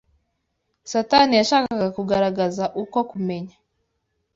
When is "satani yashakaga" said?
0.91-1.87